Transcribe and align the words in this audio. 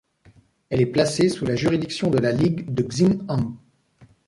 Elle 0.71 0.81
est 0.81 0.87
placée 0.87 1.29
sous 1.29 1.45
la 1.45 1.55
juridiction 1.55 2.09
de 2.09 2.17
la 2.17 2.31
ligue 2.31 2.73
de 2.73 2.81
Xing'an. 2.81 3.53